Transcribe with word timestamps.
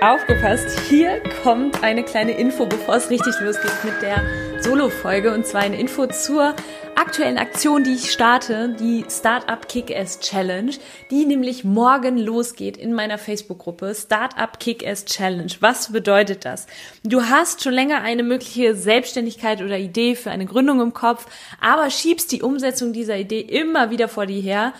aufgepasst. 0.00 0.78
Hier 0.88 1.22
kommt 1.42 1.82
eine 1.82 2.02
kleine 2.02 2.32
Info, 2.32 2.66
bevor 2.66 2.96
es 2.96 3.08
richtig 3.08 3.34
losgeht 3.40 3.72
mit 3.84 4.02
der 4.02 4.22
Solo-Folge. 4.62 5.32
Und 5.32 5.46
zwar 5.46 5.62
eine 5.62 5.78
Info 5.78 6.06
zur 6.06 6.54
aktuellen 6.94 7.38
Aktion, 7.38 7.84
die 7.84 7.94
ich 7.94 8.10
starte, 8.10 8.74
die 8.78 9.04
Startup 9.08 9.66
Kick-Ass 9.66 10.20
Challenge, 10.20 10.72
die 11.10 11.24
nämlich 11.24 11.64
morgen 11.64 12.18
losgeht 12.18 12.76
in 12.76 12.92
meiner 12.92 13.16
Facebook-Gruppe 13.16 13.94
Startup 13.94 14.58
Kick-Ass 14.58 15.06
Challenge. 15.06 15.52
Was 15.60 15.92
bedeutet 15.92 16.44
das? 16.44 16.66
Du 17.02 17.22
hast 17.22 17.62
schon 17.62 17.72
länger 17.72 18.02
eine 18.02 18.22
mögliche 18.22 18.74
Selbstständigkeit 18.74 19.62
oder 19.62 19.78
Idee 19.78 20.14
für 20.14 20.30
eine 20.30 20.46
Gründung 20.46 20.80
im 20.80 20.92
Kopf, 20.92 21.26
aber 21.60 21.90
schiebst 21.90 22.32
die 22.32 22.42
Umsetzung 22.42 22.92
dieser 22.92 23.16
Idee 23.16 23.40
immer 23.40 23.90
wieder 23.90 24.08
vor 24.08 24.26
dir 24.26 24.40
her 24.40 24.72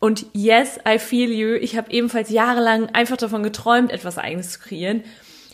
und 0.00 0.26
yes, 0.32 0.80
I 0.88 0.98
feel 0.98 1.30
you. 1.30 1.54
Ich 1.54 1.76
habe 1.76 1.92
ebenfalls 1.92 2.30
jahrelang 2.30 2.88
einfach 2.94 3.18
davon 3.18 3.42
geträumt, 3.42 3.92
etwas 3.92 4.18
eigenes 4.18 4.52
zu 4.52 4.58
kreieren, 4.58 5.04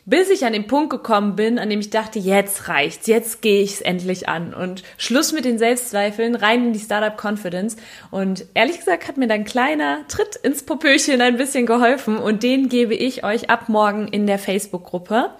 bis 0.05 0.31
ich 0.31 0.47
an 0.47 0.53
den 0.53 0.69
Punkt 0.69 0.91
gekommen 0.91 1.35
bin, 1.35 1.59
an 1.59 1.69
dem 1.69 1.81
ich 1.81 1.91
dachte, 1.91 2.21
jetzt 2.21 2.69
reicht's, 2.69 3.09
jetzt 3.09 3.43
gehe 3.43 3.61
ich's 3.61 3.81
endlich 3.81 4.29
an 4.29 4.55
und 4.55 4.85
Schluss 4.99 5.33
mit 5.33 5.45
den 5.45 5.59
Selbstzweifeln, 5.59 6.37
rein 6.37 6.67
in 6.67 6.73
die 6.73 6.79
Startup 6.79 7.21
Confidence 7.21 7.77
und 8.13 8.47
ehrlich 8.55 8.79
gesagt 8.79 9.09
hat 9.09 9.17
mir 9.17 9.27
dann 9.27 9.45
kleiner 9.45 10.07
Tritt 10.07 10.37
ins 10.37 10.63
Popöchen 10.63 11.21
ein 11.21 11.37
bisschen 11.37 11.67
geholfen 11.67 12.17
und 12.17 12.45
den 12.45 12.69
gebe 12.69 12.95
ich 12.95 13.25
euch 13.25 13.51
ab 13.51 13.69
morgen 13.69 14.07
in 14.07 14.29
der 14.29 14.39
Facebook 14.39 14.85
Gruppe. 14.85 15.31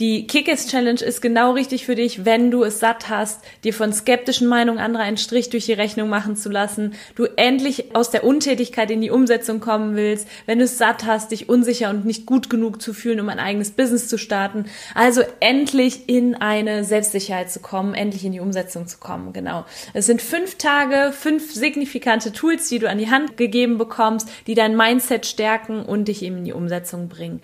Die 0.00 0.26
Kickers 0.26 0.66
Challenge 0.66 1.00
ist 1.00 1.22
genau 1.22 1.52
richtig 1.52 1.86
für 1.86 1.94
dich, 1.94 2.24
wenn 2.24 2.50
du 2.50 2.64
es 2.64 2.80
satt 2.80 3.08
hast, 3.08 3.40
dir 3.62 3.72
von 3.72 3.92
skeptischen 3.92 4.48
Meinungen 4.48 4.80
anderer 4.80 5.04
einen 5.04 5.18
Strich 5.18 5.50
durch 5.50 5.66
die 5.66 5.72
Rechnung 5.72 6.08
machen 6.08 6.34
zu 6.34 6.48
lassen, 6.48 6.94
du 7.14 7.26
endlich 7.36 7.94
aus 7.94 8.10
der 8.10 8.24
Untätigkeit 8.24 8.90
in 8.90 9.00
die 9.00 9.10
Umsetzung 9.10 9.60
kommen 9.60 9.94
willst, 9.94 10.26
wenn 10.46 10.58
du 10.58 10.64
es 10.64 10.78
satt 10.78 11.04
hast, 11.04 11.30
dich 11.30 11.48
unsicher 11.48 11.90
und 11.90 12.04
nicht 12.06 12.26
gut 12.26 12.50
genug 12.50 12.82
zu 12.82 12.92
fühlen, 12.92 13.20
um 13.20 13.28
ein 13.28 13.38
eigenes 13.38 13.70
Business 13.70 14.08
zu 14.08 14.18
starten. 14.18 14.64
Also 14.96 15.22
endlich 15.38 16.08
in 16.08 16.34
eine 16.34 16.82
Selbstsicherheit 16.82 17.52
zu 17.52 17.60
kommen, 17.60 17.94
endlich 17.94 18.24
in 18.24 18.32
die 18.32 18.40
Umsetzung 18.40 18.88
zu 18.88 18.98
kommen, 18.98 19.32
genau. 19.32 19.64
Es 19.92 20.06
sind 20.06 20.20
fünf 20.20 20.58
Tage, 20.58 21.12
fünf 21.12 21.54
signifikante 21.54 22.32
Tools, 22.32 22.68
die 22.68 22.80
du 22.80 22.90
an 22.90 22.98
die 22.98 23.10
Hand 23.10 23.36
gegeben 23.36 23.78
bekommst, 23.78 24.28
die 24.48 24.56
dein 24.56 24.76
Mindset 24.76 25.24
stärken 25.24 25.84
und 25.84 26.08
dich 26.08 26.24
eben 26.24 26.38
in 26.38 26.44
die 26.44 26.52
Umsetzung 26.52 27.08
bringen. 27.08 27.40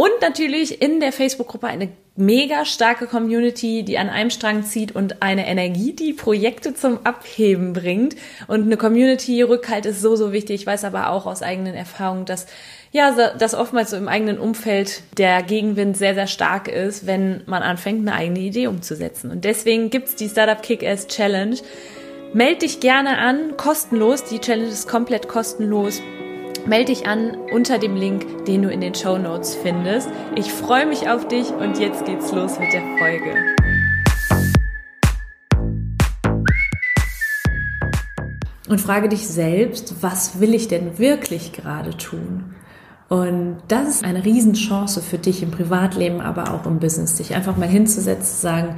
Und 0.00 0.22
natürlich 0.22 0.80
in 0.80 0.98
der 0.98 1.12
Facebook-Gruppe 1.12 1.66
eine 1.66 1.90
mega 2.16 2.64
starke 2.64 3.06
Community, 3.06 3.82
die 3.82 3.98
an 3.98 4.08
einem 4.08 4.30
Strang 4.30 4.64
zieht 4.64 4.96
und 4.96 5.20
eine 5.20 5.46
Energie, 5.46 5.92
die 5.92 6.14
Projekte 6.14 6.72
zum 6.72 7.04
Abheben 7.04 7.74
bringt. 7.74 8.16
Und 8.46 8.62
eine 8.62 8.78
Community-Rückhalt 8.78 9.84
ist 9.84 10.00
so, 10.00 10.16
so 10.16 10.32
wichtig. 10.32 10.62
Ich 10.62 10.66
weiß 10.66 10.84
aber 10.84 11.10
auch 11.10 11.26
aus 11.26 11.42
eigenen 11.42 11.74
Erfahrungen, 11.74 12.24
dass 12.24 12.46
ja, 12.92 13.10
dass 13.32 13.54
oftmals 13.54 13.90
so 13.90 13.98
im 13.98 14.08
eigenen 14.08 14.38
Umfeld 14.38 15.02
der 15.18 15.42
Gegenwind 15.42 15.98
sehr, 15.98 16.14
sehr 16.14 16.28
stark 16.28 16.66
ist, 16.66 17.06
wenn 17.06 17.42
man 17.44 17.62
anfängt, 17.62 18.00
eine 18.00 18.16
eigene 18.16 18.38
Idee 18.38 18.68
umzusetzen. 18.68 19.30
Und 19.30 19.44
deswegen 19.44 19.90
gibt's 19.90 20.16
die 20.16 20.30
Startup 20.30 20.62
Kick-Ass 20.62 21.08
Challenge. 21.08 21.56
Meld 22.32 22.62
dich 22.62 22.80
gerne 22.80 23.18
an, 23.18 23.58
kostenlos. 23.58 24.24
Die 24.24 24.38
Challenge 24.38 24.70
ist 24.70 24.88
komplett 24.88 25.28
kostenlos 25.28 26.00
melde 26.66 26.92
dich 26.92 27.06
an 27.06 27.36
unter 27.52 27.78
dem 27.78 27.96
Link, 27.96 28.44
den 28.44 28.62
du 28.62 28.70
in 28.70 28.80
den 28.80 28.94
Show 28.94 29.18
Notes 29.18 29.54
findest. 29.54 30.08
Ich 30.34 30.52
freue 30.52 30.86
mich 30.86 31.08
auf 31.08 31.28
dich 31.28 31.50
und 31.50 31.78
jetzt 31.78 32.04
geht's 32.04 32.32
los 32.32 32.58
mit 32.58 32.72
der 32.72 32.82
Folge. 32.98 33.34
Und 38.68 38.80
frage 38.80 39.08
dich 39.08 39.26
selbst, 39.26 39.96
was 40.00 40.38
will 40.38 40.54
ich 40.54 40.68
denn 40.68 40.98
wirklich 40.98 41.52
gerade 41.52 41.96
tun? 41.96 42.54
Und 43.08 43.58
das 43.66 43.88
ist 43.88 44.04
eine 44.04 44.24
Riesenchance 44.24 45.02
für 45.02 45.18
dich 45.18 45.42
im 45.42 45.50
Privatleben, 45.50 46.20
aber 46.20 46.54
auch 46.54 46.64
im 46.66 46.78
Business, 46.78 47.16
dich 47.16 47.34
einfach 47.34 47.56
mal 47.56 47.68
hinzusetzen, 47.68 48.24
zu 48.24 48.40
sagen, 48.40 48.76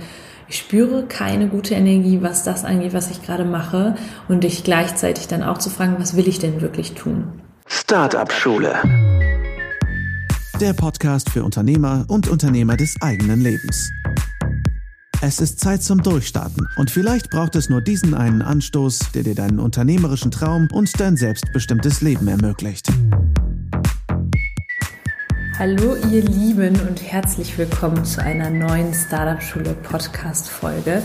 ich 0.49 0.57
spüre 0.57 1.05
keine 1.07 1.49
gute 1.49 1.75
Energie, 1.75 2.23
was 2.23 2.43
das 2.43 2.65
angeht, 2.65 2.95
was 2.95 3.11
ich 3.11 3.23
gerade 3.23 3.45
mache 3.45 3.95
und 4.29 4.45
dich 4.45 4.65
gleichzeitig 4.65 5.29
dann 5.29 5.43
auch 5.43 5.59
zu 5.59 5.69
fragen, 5.69 5.97
was 5.99 6.17
will 6.17 6.29
ich 6.29 6.39
denn 6.39 6.63
wirklich 6.63 6.95
tun? 6.95 7.42
Startup 7.67 8.31
Schule. 8.33 8.75
Der 10.61 10.73
Podcast 10.73 11.31
für 11.31 11.45
Unternehmer 11.45 12.05
und 12.09 12.29
Unternehmer 12.29 12.77
des 12.77 12.97
eigenen 13.01 13.41
Lebens. 13.41 13.91
Es 15.21 15.41
ist 15.41 15.61
Zeit 15.61 15.83
zum 15.83 16.03
Durchstarten 16.03 16.69
und 16.77 16.91
vielleicht 16.91 17.31
braucht 17.31 17.55
es 17.55 17.69
nur 17.69 17.81
diesen 17.81 18.15
einen 18.15 18.43
Anstoß, 18.43 19.13
der 19.15 19.23
dir 19.23 19.35
deinen 19.35 19.61
unternehmerischen 19.61 20.31
Traum 20.31 20.69
und 20.73 20.99
dein 21.01 21.17
selbstbestimmtes 21.17 22.01
Leben 22.01 22.29
ermöglicht. 22.29 22.89
Hallo 25.59 25.97
ihr 26.11 26.23
Lieben 26.23 26.81
und 26.89 27.01
herzlich 27.03 27.57
willkommen 27.57 28.05
zu 28.05 28.21
einer 28.21 28.51
neuen 28.51 28.93
Startup 28.95 29.41
Schule 29.41 29.75
Podcast 29.75 30.49
Folge. 30.49 31.03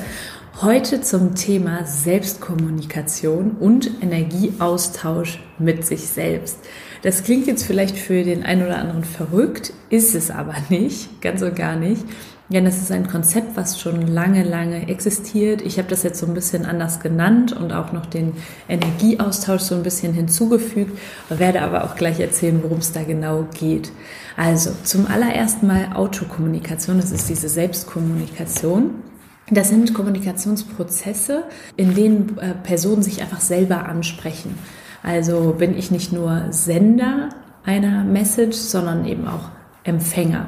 Heute 0.63 1.01
zum 1.01 1.35
Thema 1.35 1.85
Selbstkommunikation 1.85 3.57
und 3.59 3.91
Energieaustausch 4.01 5.40
mit 5.59 5.85
sich 5.85 6.07
selbst. 6.07 6.57
Das 7.03 7.23
klingt 7.23 7.45
jetzt 7.45 7.63
vielleicht 7.63 7.95
für 7.95 8.23
den 8.23 8.44
einen 8.44 8.66
oder 8.66 8.79
anderen 8.79 9.03
verrückt, 9.03 9.72
ist 9.91 10.16
es 10.16 10.31
aber 10.31 10.56
nicht, 10.69 11.22
ganz 11.22 11.44
und 11.44 11.56
gar 11.56 11.75
nicht. 11.75 12.03
Denn 12.50 12.66
es 12.66 12.81
ist 12.81 12.91
ein 12.91 13.06
Konzept, 13.06 13.56
was 13.56 13.79
schon 13.79 14.07
lange, 14.07 14.44
lange 14.44 14.90
existiert. 14.90 15.62
Ich 15.62 15.78
habe 15.78 15.90
das 15.90 16.01
jetzt 16.01 16.19
so 16.19 16.25
ein 16.25 16.34
bisschen 16.34 16.66
anders 16.66 17.01
genannt 17.01 17.53
und 17.53 17.72
auch 17.72 17.91
noch 17.91 18.07
den 18.07 18.34
Energieaustausch 18.67 19.62
so 19.62 19.75
ein 19.75 19.84
bisschen 19.84 20.13
hinzugefügt, 20.13 20.97
werde 21.29 21.62
aber 21.62 21.84
auch 21.84 21.94
gleich 21.94 22.19
erzählen, 22.19 22.63
worum 22.63 22.79
es 22.79 22.94
da 22.94 23.03
genau 23.03 23.46
geht. 23.59 23.91
Also 24.35 24.72
zum 24.84 25.06
allerersten 25.06 25.67
Mal 25.67 25.90
Autokommunikation, 25.94 26.97
das 26.97 27.12
ist 27.12 27.29
diese 27.29 27.47
Selbstkommunikation. 27.47 29.03
Das 29.50 29.69
sind 29.69 29.94
Kommunikationsprozesse, 29.94 31.44
in 31.78 31.96
denen 31.96 32.38
äh, 32.38 32.53
Personen 32.53 33.02
sich 33.02 33.22
einfach 33.22 33.40
selber 33.40 33.88
ansprechen. 33.88 34.58
Also 35.03 35.56
bin 35.58 35.78
ich 35.78 35.90
nicht 35.90 36.12
nur 36.12 36.47
Sender 36.50 37.30
einer 37.63 38.03
Message, 38.03 38.58
sondern 38.58 39.06
eben 39.06 39.28
auch 39.28 39.50
Empfänger. 39.84 40.47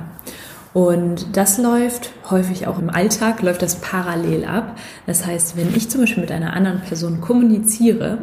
Und 0.74 1.38
das 1.38 1.58
läuft 1.58 2.12
häufig 2.30 2.68
auch 2.68 2.78
im 2.78 2.90
Alltag, 2.90 3.42
läuft 3.42 3.62
das 3.62 3.78
parallel 3.78 4.46
ab. 4.46 4.78
Das 5.08 5.26
heißt, 5.26 5.58
wenn 5.58 5.74
ich 5.76 5.90
zum 5.90 6.02
Beispiel 6.02 6.22
mit 6.22 6.31
einer 6.31 6.54
anderen 6.54 6.81
Person 6.81 7.22
kommuniziere, 7.22 8.20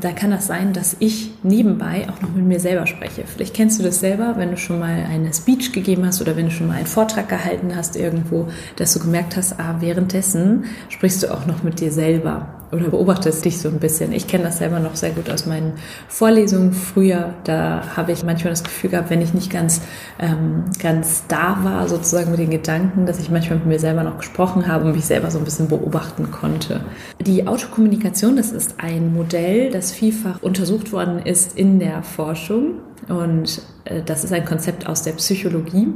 da 0.00 0.12
kann 0.12 0.30
das 0.30 0.46
sein, 0.46 0.72
dass 0.72 0.96
ich 0.98 1.30
nebenbei 1.42 2.06
auch 2.08 2.20
noch 2.20 2.32
mit 2.32 2.44
mir 2.44 2.60
selber 2.60 2.86
spreche. 2.86 3.24
Vielleicht 3.26 3.54
kennst 3.54 3.78
du 3.78 3.84
das 3.84 4.00
selber, 4.00 4.34
wenn 4.36 4.50
du 4.50 4.56
schon 4.56 4.78
mal 4.78 5.06
eine 5.08 5.32
Speech 5.32 5.72
gegeben 5.72 6.04
hast 6.06 6.20
oder 6.20 6.36
wenn 6.36 6.46
du 6.46 6.50
schon 6.50 6.66
mal 6.66 6.76
einen 6.76 6.86
Vortrag 6.86 7.28
gehalten 7.28 7.74
hast 7.76 7.96
irgendwo, 7.96 8.48
dass 8.76 8.94
du 8.94 9.00
gemerkt 9.00 9.36
hast, 9.36 9.58
ah, 9.60 9.76
währenddessen 9.80 10.64
sprichst 10.88 11.22
du 11.22 11.32
auch 11.32 11.46
noch 11.46 11.62
mit 11.62 11.80
dir 11.80 11.92
selber 11.92 12.57
oder 12.72 12.88
beobachtest 12.88 13.44
dich 13.44 13.58
so 13.58 13.68
ein 13.68 13.78
bisschen. 13.78 14.12
Ich 14.12 14.26
kenne 14.26 14.44
das 14.44 14.58
selber 14.58 14.78
noch 14.80 14.96
sehr 14.96 15.10
gut 15.10 15.30
aus 15.30 15.46
meinen 15.46 15.74
Vorlesungen 16.08 16.72
früher. 16.72 17.34
Da 17.44 17.82
habe 17.96 18.12
ich 18.12 18.24
manchmal 18.24 18.52
das 18.52 18.64
Gefühl 18.64 18.90
gehabt, 18.90 19.10
wenn 19.10 19.22
ich 19.22 19.34
nicht 19.34 19.50
ganz, 19.50 19.80
ähm, 20.18 20.64
ganz 20.80 21.24
da 21.28 21.58
war, 21.62 21.88
sozusagen 21.88 22.30
mit 22.30 22.40
den 22.40 22.50
Gedanken, 22.50 23.06
dass 23.06 23.18
ich 23.20 23.30
manchmal 23.30 23.58
mit 23.58 23.66
mir 23.66 23.78
selber 23.78 24.02
noch 24.02 24.18
gesprochen 24.18 24.66
habe 24.66 24.86
und 24.86 24.92
mich 24.92 25.06
selber 25.06 25.30
so 25.30 25.38
ein 25.38 25.44
bisschen 25.44 25.68
beobachten 25.68 26.30
konnte. 26.30 26.80
Die 27.20 27.46
Autokommunikation, 27.46 28.36
das 28.36 28.52
ist 28.52 28.74
ein 28.78 29.14
Modell, 29.14 29.70
das 29.70 29.92
vielfach 29.92 30.42
untersucht 30.42 30.92
worden 30.92 31.20
ist 31.20 31.56
in 31.56 31.78
der 31.78 32.02
Forschung. 32.02 32.74
Und 33.08 33.62
äh, 33.84 34.02
das 34.04 34.24
ist 34.24 34.32
ein 34.32 34.44
Konzept 34.44 34.86
aus 34.86 35.02
der 35.02 35.12
Psychologie. 35.12 35.88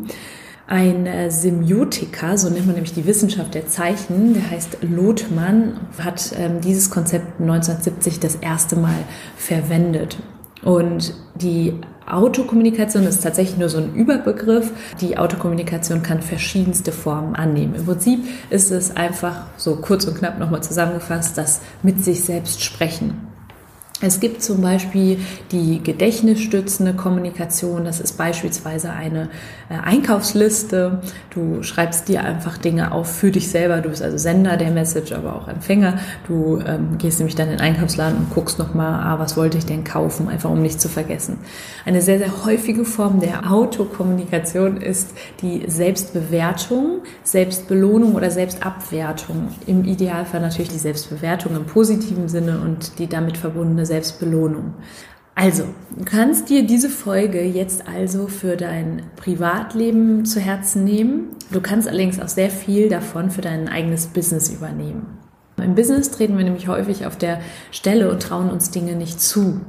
Ein 0.66 1.06
äh, 1.06 1.30
Semiotiker, 1.30 2.38
so 2.38 2.48
nennt 2.48 2.66
man 2.66 2.74
nämlich 2.74 2.94
die 2.94 3.06
Wissenschaft 3.06 3.54
der 3.54 3.66
Zeichen, 3.66 4.34
der 4.34 4.50
heißt 4.50 4.78
Lothmann, 4.82 5.80
hat 5.98 6.32
ähm, 6.38 6.60
dieses 6.60 6.90
Konzept 6.90 7.40
1970 7.40 8.20
das 8.20 8.36
erste 8.36 8.76
Mal 8.76 8.98
verwendet. 9.36 10.18
Und 10.62 11.14
die 11.34 11.74
Autokommunikation 12.06 13.04
ist 13.04 13.22
tatsächlich 13.22 13.58
nur 13.58 13.68
so 13.68 13.78
ein 13.78 13.94
Überbegriff. 13.94 14.70
Die 15.00 15.18
Autokommunikation 15.18 16.02
kann 16.02 16.22
verschiedenste 16.22 16.92
Formen 16.92 17.34
annehmen. 17.34 17.74
Im 17.74 17.84
Prinzip 17.84 18.20
ist 18.50 18.70
es 18.70 18.96
einfach 18.96 19.46
so 19.56 19.76
kurz 19.76 20.04
und 20.04 20.16
knapp 20.16 20.38
nochmal 20.38 20.62
zusammengefasst, 20.62 21.36
das 21.36 21.60
mit 21.82 22.04
sich 22.04 22.22
selbst 22.22 22.62
sprechen. 22.62 23.31
Es 24.04 24.18
gibt 24.18 24.42
zum 24.42 24.60
Beispiel 24.60 25.18
die 25.52 25.80
gedächtnisstützende 25.80 26.92
Kommunikation. 26.92 27.84
Das 27.84 28.00
ist 28.00 28.18
beispielsweise 28.18 28.90
eine 28.90 29.30
äh, 29.70 29.74
Einkaufsliste. 29.74 31.00
Du 31.30 31.62
schreibst 31.62 32.08
dir 32.08 32.24
einfach 32.24 32.58
Dinge 32.58 32.90
auf 32.90 33.08
für 33.14 33.30
dich 33.30 33.48
selber. 33.48 33.80
Du 33.80 33.90
bist 33.90 34.02
also 34.02 34.18
Sender 34.18 34.56
der 34.56 34.72
Message, 34.72 35.12
aber 35.12 35.36
auch 35.36 35.46
Empfänger. 35.46 35.98
Du 36.26 36.58
ähm, 36.66 36.98
gehst 36.98 37.20
nämlich 37.20 37.36
dann 37.36 37.46
in 37.48 37.58
den 37.58 37.60
Einkaufsladen 37.60 38.18
und 38.18 38.30
guckst 38.30 38.58
nochmal, 38.58 39.04
ah, 39.04 39.20
was 39.20 39.36
wollte 39.36 39.56
ich 39.56 39.66
denn 39.66 39.84
kaufen, 39.84 40.28
einfach 40.28 40.50
um 40.50 40.62
nicht 40.62 40.80
zu 40.80 40.88
vergessen. 40.88 41.38
Eine 41.84 42.02
sehr, 42.02 42.18
sehr 42.18 42.44
häufige 42.44 42.84
Form 42.84 43.20
der 43.20 43.52
Autokommunikation 43.52 44.78
ist 44.78 45.10
die 45.42 45.62
Selbstbewertung, 45.68 47.02
Selbstbelohnung 47.22 48.16
oder 48.16 48.32
Selbstabwertung. 48.32 49.48
Im 49.66 49.84
Idealfall 49.84 50.40
natürlich 50.40 50.70
die 50.70 50.78
Selbstbewertung 50.78 51.54
im 51.54 51.66
positiven 51.66 52.28
Sinne 52.28 52.58
und 52.58 52.98
die 52.98 53.06
damit 53.06 53.36
verbundene 53.36 53.86
Selbstbelohnung. 53.92 54.74
Also, 55.34 55.64
du 55.96 56.04
kannst 56.04 56.48
dir 56.48 56.66
diese 56.66 56.88
Folge 56.88 57.42
jetzt 57.42 57.86
also 57.86 58.26
für 58.26 58.56
dein 58.56 59.02
Privatleben 59.16 60.24
zu 60.24 60.40
Herzen 60.40 60.84
nehmen. 60.84 61.36
Du 61.50 61.60
kannst 61.60 61.88
allerdings 61.88 62.18
auch 62.18 62.28
sehr 62.28 62.50
viel 62.50 62.88
davon 62.88 63.30
für 63.30 63.42
dein 63.42 63.68
eigenes 63.68 64.06
Business 64.06 64.48
übernehmen. 64.50 65.18
Im 65.58 65.74
Business 65.74 66.10
treten 66.10 66.38
wir 66.38 66.44
nämlich 66.44 66.68
häufig 66.68 67.04
auf 67.06 67.16
der 67.16 67.40
Stelle 67.70 68.10
und 68.10 68.22
trauen 68.22 68.50
uns 68.50 68.70
Dinge 68.70 68.96
nicht 68.96 69.20
zu. 69.20 69.60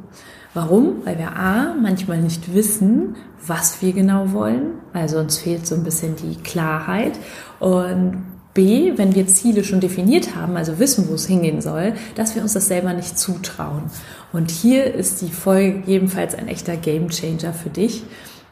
Warum? 0.53 1.05
Weil 1.05 1.17
wir 1.17 1.35
A, 1.35 1.73
manchmal 1.73 2.19
nicht 2.19 2.53
wissen, 2.53 3.15
was 3.45 3.81
wir 3.81 3.91
genau 3.91 4.31
wollen. 4.31 4.75
Also 4.93 5.17
uns 5.19 5.37
fehlt 5.37 5.67
so 5.67 5.75
ein 5.75 5.83
bisschen 5.83 6.15
die 6.15 6.35
Klarheit. 6.35 7.19
Und 7.59 8.23
B, 8.53 8.93
wenn 8.97 9.15
wir 9.15 9.27
Ziele 9.27 9.63
schon 9.63 9.79
definiert 9.79 10.35
haben, 10.35 10.57
also 10.57 10.77
wissen, 10.77 11.07
wo 11.09 11.15
es 11.15 11.25
hingehen 11.25 11.61
soll, 11.61 11.93
dass 12.15 12.35
wir 12.35 12.41
uns 12.41 12.53
das 12.53 12.67
selber 12.67 12.93
nicht 12.93 13.17
zutrauen. 13.17 13.83
Und 14.31 14.51
hier 14.51 14.93
ist 14.93 15.21
die 15.21 15.31
Folge 15.31 15.83
jedenfalls 15.85 16.35
ein 16.35 16.47
echter 16.47 16.77
Gamechanger 16.77 17.53
für 17.53 17.69
dich. 17.69 18.03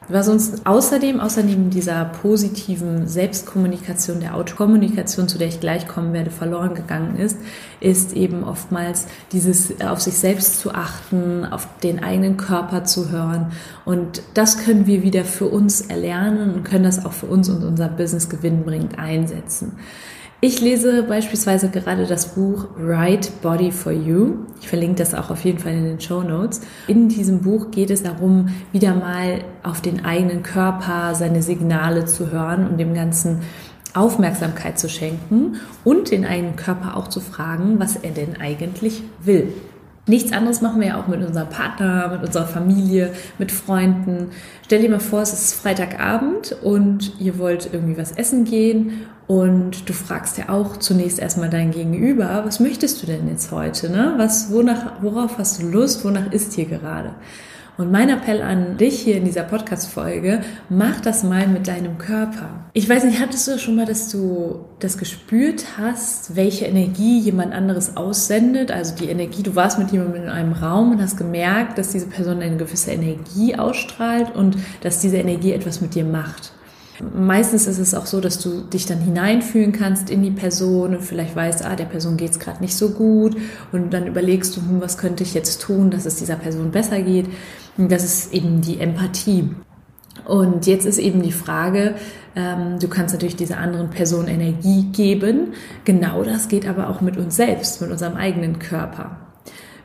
Was 0.08 0.28
uns 0.28 0.66
außerdem, 0.66 1.20
außerdem 1.20 1.70
dieser 1.70 2.06
positiven 2.06 3.08
Selbstkommunikation, 3.08 4.20
der 4.20 4.36
Autokommunikation, 4.36 5.28
zu 5.28 5.38
der 5.38 5.48
ich 5.48 5.60
gleich 5.60 5.88
kommen 5.88 6.12
werde, 6.12 6.32
verloren 6.32 6.74
gegangen 6.74 7.18
ist, 7.18 7.38
ist 7.80 8.14
eben 8.14 8.44
oftmals 8.44 9.06
dieses 9.32 9.80
auf 9.80 10.02
sich 10.02 10.16
selbst 10.16 10.60
zu 10.60 10.74
achten, 10.74 11.46
auf 11.46 11.68
den 11.84 12.04
eigenen 12.04 12.36
Körper 12.36 12.84
zu 12.84 13.12
hören. 13.12 13.52
Und 13.86 14.24
das 14.34 14.58
können 14.66 14.88
wir 14.88 15.04
wieder 15.04 15.24
für 15.24 15.46
uns 15.46 15.82
erlernen 15.82 16.56
und 16.56 16.64
können 16.64 16.84
das 16.84 17.06
auch 17.06 17.14
für 17.14 17.28
uns 17.28 17.48
und 17.50 17.64
unser 17.64 17.88
Business 17.88 18.28
gewinnbringend 18.28 18.98
einsetzen. 18.98 19.74
Ich 20.44 20.60
lese 20.60 21.04
beispielsweise 21.04 21.70
gerade 21.70 22.08
das 22.08 22.34
Buch 22.34 22.66
Right 22.76 23.32
Body 23.44 23.72
for 23.72 23.92
You. 23.92 24.38
Ich 24.60 24.68
verlinke 24.68 24.96
das 24.96 25.14
auch 25.14 25.30
auf 25.30 25.46
jeden 25.46 25.60
Fall 25.60 25.74
in 25.74 25.84
den 25.84 26.02
Show 26.02 26.24
Notes. 26.24 26.62
In 26.88 27.10
diesem 27.10 27.42
Buch 27.42 27.70
geht 27.70 27.92
es 27.92 28.02
darum, 28.02 28.50
wieder 28.72 28.96
mal 28.96 29.44
auf 29.62 29.82
den 29.82 30.04
eigenen 30.04 30.42
Körper, 30.42 31.14
seine 31.14 31.44
Signale 31.44 32.06
zu 32.06 32.32
hören 32.32 32.68
und 32.68 32.80
dem 32.80 32.96
Ganzen 32.96 33.42
Aufmerksamkeit 33.94 34.80
zu 34.80 34.90
schenken 34.90 35.58
und 35.84 36.10
den 36.10 36.26
eigenen 36.26 36.56
Körper 36.56 36.98
auch 36.98 37.08
zu 37.08 37.20
fragen, 37.20 37.78
was 37.78 37.96
er 37.96 38.10
denn 38.10 38.42
eigentlich 38.42 39.04
will. 39.22 39.54
Nichts 40.08 40.34
anderes 40.34 40.62
machen 40.62 40.82
wir 40.82 40.88
ja 40.88 41.00
auch 41.00 41.08
mit 41.08 41.24
unserem 41.24 41.50
Partner, 41.50 42.10
mit 42.14 42.26
unserer 42.26 42.48
Familie, 42.48 43.14
mit 43.38 43.52
Freunden. 43.52 44.32
Stell 44.66 44.82
dir 44.82 44.90
mal 44.90 45.00
vor, 45.00 45.22
es 45.22 45.34
ist 45.34 45.54
Freitagabend 45.54 46.58
und 46.64 47.14
ihr 47.20 47.38
wollt 47.38 47.70
irgendwie 47.72 48.00
was 48.00 48.12
essen 48.14 48.44
gehen 48.44 49.06
und 49.32 49.88
du 49.88 49.94
fragst 49.94 50.38
ja 50.38 50.50
auch 50.50 50.76
zunächst 50.76 51.18
erstmal 51.18 51.50
dein 51.50 51.72
Gegenüber, 51.72 52.42
was 52.44 52.60
möchtest 52.60 53.02
du 53.02 53.08
denn 53.08 53.30
jetzt 53.30 53.50
heute? 53.50 53.90
Ne? 53.90 54.16
Was, 54.18 54.52
wonach, 54.52 55.02
worauf 55.02 55.38
hast 55.38 55.62
du 55.62 55.68
Lust? 55.68 56.04
Wonach 56.04 56.34
ist 56.34 56.52
hier 56.52 56.66
gerade? 56.66 57.12
Und 57.78 57.94
mein 57.94 58.10
Appell 58.10 58.42
an 58.42 58.76
dich 58.76 59.00
hier 59.00 59.16
in 59.16 59.24
dieser 59.24 59.44
Podcast-Folge, 59.44 60.42
mach 60.68 61.00
das 61.00 61.24
mal 61.24 61.48
mit 61.48 61.70
deinem 61.70 61.98
Körper. 61.98 62.66
Ich 62.74 62.90
weiß 62.90 63.06
nicht, 63.06 63.22
hattest 63.22 63.48
du 63.48 63.58
schon 63.58 63.78
mal, 63.78 63.86
dass 63.86 64.10
du 64.10 64.66
das 64.80 64.98
gespürt 64.98 65.64
hast, 65.78 66.36
welche 66.36 66.66
Energie 66.66 67.22
jemand 67.22 67.54
anderes 67.54 67.96
aussendet? 67.96 68.70
Also 68.70 68.96
die 68.96 69.08
Energie, 69.08 69.44
du 69.44 69.56
warst 69.56 69.80
mit 69.80 69.94
jemandem 69.94 70.24
in 70.24 70.30
einem 70.30 70.52
Raum 70.52 70.92
und 70.92 71.02
hast 71.02 71.16
gemerkt, 71.16 71.78
dass 71.78 71.94
diese 71.94 72.08
Person 72.08 72.42
eine 72.42 72.58
gewisse 72.58 72.92
Energie 72.92 73.56
ausstrahlt 73.56 74.36
und 74.36 74.58
dass 74.82 75.00
diese 75.00 75.20
Energie 75.20 75.54
etwas 75.54 75.80
mit 75.80 75.96
dir 75.96 76.04
macht. 76.04 76.52
Meistens 77.16 77.68
ist 77.68 77.80
es 77.80 77.94
auch 77.94 78.06
so, 78.06 78.22
dass 78.22 78.40
du 78.40 78.62
dich 78.62 78.86
dann 78.86 79.00
hineinfühlen 79.00 79.72
kannst 79.72 80.10
in 80.10 80.22
die 80.22 80.32
Person 80.32 80.96
und 80.96 81.02
vielleicht 81.02 81.36
weißt, 81.36 81.66
ah, 81.66 81.76
der 81.76 81.86
Person 81.86 82.18
geht 82.18 82.32
es 82.32 82.40
gerade 82.40 82.62
nicht 82.62 82.76
so 82.76 82.90
gut 82.90 83.36
und 83.72 83.92
dann 83.92 84.08
überlegst 84.08 84.56
du, 84.56 84.62
hm, 84.62 84.82
was 84.82 84.98
könnte 84.98 85.24
ich 85.24 85.34
jetzt 85.34 85.62
tun, 85.62 85.90
dass 85.90 86.06
es 86.06 86.18
dieser 86.18 86.36
Person 86.36 86.72
besser 86.72 87.02
geht. 87.02 87.28
Das 87.78 88.04
ist 88.04 88.34
eben 88.34 88.62
die 88.62 88.80
Empathie. 88.80 89.50
Und 90.26 90.68
jetzt 90.68 90.86
ist 90.86 91.00
eben 91.00 91.22
die 91.22 91.32
Frage, 91.32 91.96
ähm, 92.36 92.80
du 92.80 92.88
kannst 92.88 93.14
natürlich 93.14 93.36
dieser 93.36 93.58
anderen 93.58 93.90
Person 93.90 94.28
Energie 94.28 94.84
geben. 94.92 95.54
Genau 95.86 96.24
das 96.24 96.48
geht 96.48 96.68
aber 96.68 96.90
auch 96.90 97.02
mit 97.02 97.18
uns 97.18 97.36
selbst, 97.36 97.82
mit 97.82 97.90
unserem 97.90 98.16
eigenen 98.16 98.60
Körper. 98.60 99.21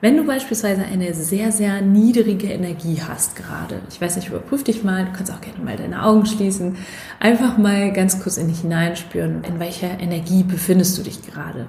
Wenn 0.07 0.19
du 0.19 0.23
beispielsweise 0.23 0.85
eine 0.85 1.13
sehr, 1.15 1.51
sehr 1.51 1.83
niedrige 1.83 2.47
Energie 2.47 3.03
hast 3.03 3.35
gerade, 3.35 3.81
ich 3.91 4.01
weiß 4.01 4.15
nicht, 4.15 4.29
überprüf 4.29 4.63
dich 4.63 4.85
mal, 4.85 5.05
du 5.05 5.11
kannst 5.11 5.33
auch 5.33 5.41
gerne 5.41 5.59
mal 5.65 5.75
deine 5.75 6.05
Augen 6.05 6.27
schließen, 6.27 6.77
einfach 7.19 7.59
mal 7.59 7.93
ganz 7.93 8.23
kurz 8.23 8.37
in 8.37 8.47
dich 8.47 8.61
hineinspüren, 8.61 9.43
in 9.43 9.59
welcher 9.59 9.99
Energie 9.99 10.45
befindest 10.45 10.97
du 10.97 11.03
dich 11.03 11.23
gerade. 11.23 11.67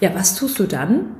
Ja, 0.00 0.10
was 0.12 0.34
tust 0.34 0.58
du 0.58 0.64
dann? 0.64 1.14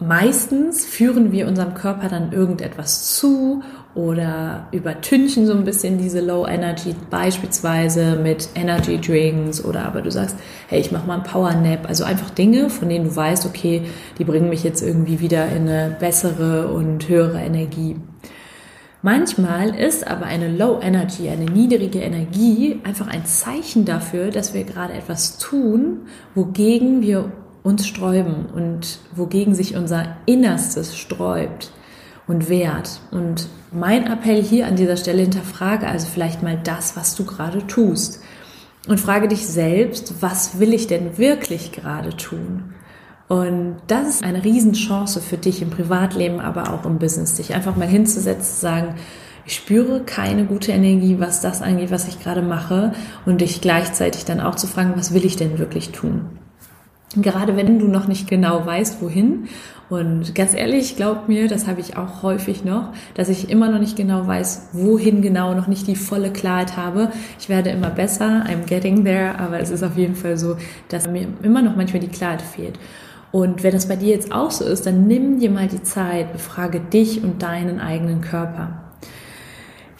Meistens 0.00 0.84
führen 0.84 1.30
wir 1.30 1.46
unserem 1.46 1.74
Körper 1.74 2.08
dann 2.08 2.32
irgendetwas 2.32 3.14
zu 3.14 3.62
oder 3.96 4.68
übertünchen 4.72 5.46
so 5.46 5.54
ein 5.54 5.64
bisschen 5.64 5.96
diese 5.96 6.20
Low 6.20 6.46
Energy, 6.46 6.94
beispielsweise 7.08 8.16
mit 8.16 8.50
Energy 8.54 9.00
Drinks 9.00 9.64
oder 9.64 9.86
aber 9.86 10.02
du 10.02 10.10
sagst, 10.10 10.36
hey, 10.68 10.78
ich 10.80 10.92
mache 10.92 11.06
mal 11.06 11.14
einen 11.14 11.22
Power 11.22 11.54
Nap. 11.54 11.88
Also 11.88 12.04
einfach 12.04 12.28
Dinge, 12.30 12.68
von 12.68 12.90
denen 12.90 13.06
du 13.06 13.16
weißt, 13.16 13.46
okay, 13.46 13.82
die 14.18 14.24
bringen 14.24 14.50
mich 14.50 14.62
jetzt 14.62 14.82
irgendwie 14.82 15.20
wieder 15.20 15.48
in 15.48 15.62
eine 15.66 15.96
bessere 15.98 16.68
und 16.68 17.08
höhere 17.08 17.40
Energie. 17.40 17.96
Manchmal 19.00 19.74
ist 19.74 20.06
aber 20.06 20.26
eine 20.26 20.54
Low 20.54 20.78
Energy, 20.82 21.30
eine 21.30 21.46
niedrige 21.46 22.00
Energie 22.00 22.80
einfach 22.84 23.06
ein 23.06 23.24
Zeichen 23.24 23.86
dafür, 23.86 24.30
dass 24.30 24.52
wir 24.52 24.64
gerade 24.64 24.92
etwas 24.92 25.38
tun, 25.38 26.00
wogegen 26.34 27.00
wir 27.00 27.32
uns 27.62 27.86
sträuben 27.86 28.46
und 28.54 28.98
wogegen 29.14 29.54
sich 29.54 29.74
unser 29.74 30.16
Innerstes 30.26 30.98
sträubt 30.98 31.72
und 32.26 32.48
wehrt. 32.48 33.00
Und 33.10 33.48
mein 33.72 34.06
Appell 34.06 34.42
hier 34.42 34.66
an 34.66 34.76
dieser 34.76 34.96
Stelle 34.96 35.22
hinterfrage 35.22 35.86
also 35.86 36.06
vielleicht 36.06 36.42
mal 36.42 36.58
das, 36.62 36.96
was 36.96 37.14
du 37.14 37.24
gerade 37.24 37.66
tust. 37.66 38.20
Und 38.88 39.00
frage 39.00 39.28
dich 39.28 39.46
selbst, 39.46 40.22
was 40.22 40.60
will 40.60 40.72
ich 40.72 40.86
denn 40.86 41.18
wirklich 41.18 41.72
gerade 41.72 42.16
tun? 42.16 42.74
Und 43.28 43.78
das 43.88 44.08
ist 44.08 44.24
eine 44.24 44.44
Riesenchance 44.44 45.20
für 45.20 45.36
dich 45.36 45.60
im 45.60 45.70
Privatleben, 45.70 46.40
aber 46.40 46.72
auch 46.72 46.84
im 46.84 46.98
Business, 46.98 47.34
dich 47.34 47.54
einfach 47.54 47.74
mal 47.74 47.88
hinzusetzen, 47.88 48.44
zu 48.44 48.60
sagen, 48.60 48.94
ich 49.44 49.54
spüre 49.54 50.00
keine 50.00 50.44
gute 50.44 50.72
Energie, 50.72 51.16
was 51.18 51.40
das 51.40 51.62
angeht, 51.62 51.90
was 51.90 52.08
ich 52.08 52.20
gerade 52.20 52.42
mache, 52.42 52.92
und 53.24 53.40
dich 53.40 53.60
gleichzeitig 53.60 54.24
dann 54.24 54.40
auch 54.40 54.54
zu 54.54 54.66
fragen, 54.66 54.94
was 54.96 55.14
will 55.14 55.24
ich 55.24 55.36
denn 55.36 55.58
wirklich 55.58 55.90
tun? 55.90 56.38
Gerade 57.16 57.56
wenn 57.56 57.78
du 57.78 57.86
noch 57.86 58.08
nicht 58.08 58.28
genau 58.28 58.66
weißt, 58.66 59.00
wohin. 59.00 59.48
Und 59.88 60.34
ganz 60.34 60.52
ehrlich, 60.52 60.96
glaub 60.96 61.28
mir, 61.28 61.46
das 61.46 61.68
habe 61.68 61.80
ich 61.80 61.96
auch 61.96 62.22
häufig 62.22 62.64
noch, 62.64 62.92
dass 63.14 63.28
ich 63.28 63.50
immer 63.50 63.70
noch 63.70 63.78
nicht 63.78 63.96
genau 63.96 64.26
weiß, 64.26 64.70
wohin 64.72 65.22
genau, 65.22 65.54
noch 65.54 65.68
nicht 65.68 65.86
die 65.86 65.94
volle 65.94 66.32
Klarheit 66.32 66.76
habe. 66.76 67.12
Ich 67.38 67.48
werde 67.48 67.70
immer 67.70 67.90
besser, 67.90 68.44
I'm 68.48 68.66
getting 68.66 69.04
there, 69.04 69.38
aber 69.38 69.60
es 69.60 69.70
ist 69.70 69.84
auf 69.84 69.96
jeden 69.96 70.16
Fall 70.16 70.38
so, 70.38 70.56
dass 70.88 71.08
mir 71.08 71.28
immer 71.42 71.62
noch 71.62 71.76
manchmal 71.76 72.00
die 72.00 72.08
Klarheit 72.08 72.42
fehlt. 72.42 72.80
Und 73.30 73.62
wenn 73.62 73.72
das 73.72 73.86
bei 73.86 73.96
dir 73.96 74.08
jetzt 74.08 74.32
auch 74.32 74.50
so 74.50 74.64
ist, 74.64 74.86
dann 74.86 75.06
nimm 75.06 75.38
dir 75.38 75.50
mal 75.50 75.68
die 75.68 75.82
Zeit, 75.82 76.32
befrage 76.32 76.80
dich 76.80 77.22
und 77.22 77.42
deinen 77.42 77.80
eigenen 77.80 78.22
Körper. 78.22 78.82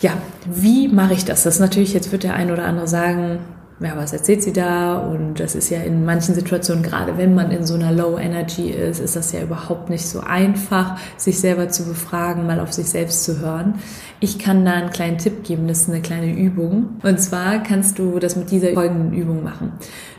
Ja, 0.01 0.13
wie 0.47 0.89
mache 0.89 1.15
ich 1.15 1.25
das? 1.25 1.45
Das 1.45 1.55
ist 1.55 1.61
natürlich, 1.61 1.95
jetzt 1.95 2.11
wird 2.11 2.25
der 2.25 2.35
ein 2.35 2.51
oder 2.51 2.65
andere 2.65 2.89
sagen, 2.89 3.39
ja, 3.81 3.95
was 3.97 4.13
erzählt 4.13 4.43
sie 4.43 4.53
da? 4.53 4.97
Und 4.99 5.39
das 5.39 5.55
ist 5.55 5.69
ja 5.69 5.81
in 5.81 6.05
manchen 6.05 6.35
Situationen, 6.35 6.83
gerade 6.83 7.19
wenn 7.19 7.35
man 7.35 7.51
in 7.51 7.67
so 7.67 7.75
einer 7.75 7.93
Low 7.93 8.19
Energy 8.19 8.71
ist, 8.71 9.01
ist 9.01 9.17
das 9.17 9.33
ja 9.33 9.43
überhaupt 9.43 9.91
nicht 9.91 10.07
so 10.07 10.21
einfach, 10.21 10.99
sich 11.19 11.39
selber 11.39 11.69
zu 11.69 11.85
befragen, 11.85 12.47
mal 12.47 12.61
auf 12.61 12.73
sich 12.73 12.87
selbst 12.87 13.25
zu 13.25 13.41
hören. 13.41 13.75
Ich 14.19 14.39
kann 14.39 14.65
da 14.65 14.73
einen 14.73 14.91
kleinen 14.91 15.19
Tipp 15.19 15.45
geben, 15.45 15.69
das 15.69 15.83
ist 15.83 15.91
eine 15.91 16.01
kleine 16.01 16.33
Übung. 16.33 16.97
Und 17.03 17.21
zwar 17.21 17.63
kannst 17.63 17.99
du 17.99 18.19
das 18.19 18.35
mit 18.35 18.51
dieser 18.51 18.73
folgenden 18.73 19.13
Übung 19.13 19.45
machen. 19.45 19.73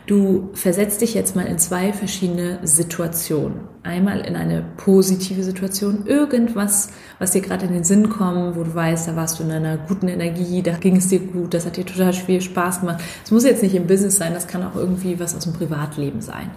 Du 0.08 0.48
versetzt 0.54 1.02
dich 1.02 1.12
jetzt 1.12 1.36
mal 1.36 1.44
in 1.44 1.58
zwei 1.58 1.92
verschiedene 1.92 2.60
Situationen. 2.62 3.60
Einmal 3.82 4.20
in 4.20 4.36
eine 4.36 4.64
positive 4.78 5.44
Situation, 5.44 6.06
irgendwas, 6.06 6.88
was 7.18 7.32
dir 7.32 7.42
gerade 7.42 7.66
in 7.66 7.74
den 7.74 7.84
Sinn 7.84 8.08
kommt, 8.08 8.56
wo 8.56 8.64
du 8.64 8.74
weißt, 8.74 9.06
da 9.06 9.16
warst 9.16 9.38
du 9.38 9.42
in 9.42 9.50
einer 9.50 9.76
guten 9.76 10.08
Energie, 10.08 10.62
da 10.62 10.72
ging 10.78 10.96
es 10.96 11.08
dir 11.08 11.18
gut, 11.18 11.52
das 11.52 11.66
hat 11.66 11.76
dir 11.76 11.84
total 11.84 12.14
viel 12.14 12.40
Spaß 12.40 12.80
gemacht. 12.80 13.04
Es 13.22 13.30
muss 13.30 13.44
jetzt 13.44 13.62
nicht 13.62 13.74
im 13.74 13.86
Business 13.86 14.16
sein, 14.16 14.32
das 14.32 14.46
kann 14.46 14.62
auch 14.62 14.76
irgendwie 14.76 15.20
was 15.20 15.36
aus 15.36 15.44
dem 15.44 15.52
Privatleben 15.52 16.22
sein. 16.22 16.52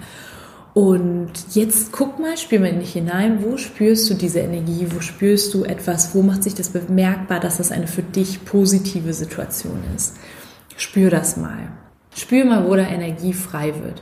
Und 0.74 1.34
jetzt 1.50 1.92
guck 1.92 2.20
mal, 2.20 2.38
spür 2.38 2.62
mal 2.62 2.70
in 2.70 2.80
dich 2.80 2.94
hinein, 2.94 3.44
wo 3.44 3.58
spürst 3.58 4.10
du 4.10 4.14
diese 4.14 4.40
Energie, 4.40 4.88
wo 4.96 5.02
spürst 5.02 5.54
du 5.54 5.66
etwas, 5.66 6.16
wo 6.16 6.22
macht 6.22 6.44
sich 6.44 6.56
das 6.56 6.70
bemerkbar, 6.70 7.42
dass 7.42 7.58
das 7.58 7.74
eine 7.74 7.88
für 7.88 8.02
dich 8.02 8.46
positive 8.46 9.12
Situation 9.12 9.84
ist. 9.94 10.16
Spür 10.78 11.10
das 11.10 11.36
mal. 11.36 11.81
Spür 12.14 12.46
mal, 12.46 12.68
wo 12.68 12.76
da 12.76 12.84
Energie 12.84 13.34
frei 13.34 13.74
wird. 13.84 14.02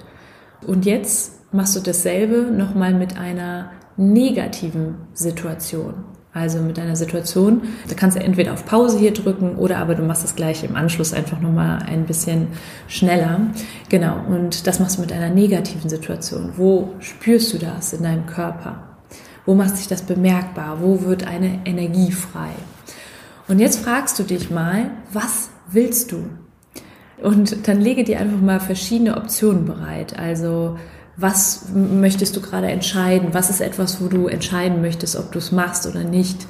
Und 0.65 0.85
jetzt 0.85 1.53
machst 1.53 1.75
du 1.75 1.79
dasselbe 1.79 2.51
nochmal 2.51 2.93
mit 2.93 3.17
einer 3.17 3.71
negativen 3.97 4.95
Situation. 5.13 5.93
Also 6.31 6.59
mit 6.59 6.77
einer 6.77 6.95
Situation, 6.95 7.63
da 7.87 7.95
kannst 7.95 8.15
du 8.15 8.21
entweder 8.21 8.53
auf 8.53 8.65
Pause 8.65 8.99
hier 8.99 9.13
drücken 9.13 9.55
oder 9.55 9.77
aber 9.79 9.95
du 9.95 10.03
machst 10.03 10.23
das 10.23 10.35
gleich 10.35 10.63
im 10.63 10.75
Anschluss 10.75 11.11
einfach 11.11 11.39
nochmal 11.39 11.79
ein 11.87 12.05
bisschen 12.05 12.49
schneller. 12.87 13.47
Genau, 13.89 14.23
und 14.27 14.67
das 14.67 14.79
machst 14.79 14.97
du 14.97 15.01
mit 15.01 15.11
einer 15.11 15.29
negativen 15.29 15.89
Situation. 15.89 16.53
Wo 16.55 16.93
spürst 16.99 17.53
du 17.53 17.57
das 17.57 17.93
in 17.93 18.03
deinem 18.03 18.27
Körper? 18.27 18.99
Wo 19.47 19.55
macht 19.55 19.77
sich 19.77 19.87
das 19.87 20.03
bemerkbar? 20.03 20.77
Wo 20.81 21.01
wird 21.01 21.25
eine 21.25 21.61
Energie 21.65 22.11
frei? 22.11 22.51
Und 23.47 23.57
jetzt 23.57 23.79
fragst 23.79 24.19
du 24.19 24.23
dich 24.23 24.51
mal, 24.51 24.91
was 25.11 25.49
willst 25.71 26.11
du? 26.11 26.25
Und 27.21 27.67
dann 27.67 27.81
lege 27.81 28.03
dir 28.03 28.19
einfach 28.19 28.39
mal 28.39 28.59
verschiedene 28.59 29.17
Optionen 29.17 29.65
bereit. 29.65 30.17
Also 30.17 30.77
was 31.17 31.65
möchtest 31.73 32.35
du 32.37 32.41
gerade 32.41 32.67
entscheiden? 32.67 33.29
Was 33.33 33.49
ist 33.49 33.59
etwas, 33.59 34.01
wo 34.01 34.07
du 34.07 34.27
entscheiden 34.27 34.81
möchtest, 34.81 35.17
ob 35.17 35.31
du 35.31 35.39
es 35.39 35.51
machst 35.51 35.85
oder 35.85 36.03
nicht? 36.03 36.47